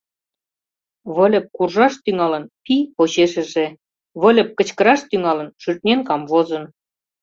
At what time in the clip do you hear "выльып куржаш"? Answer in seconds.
1.15-1.93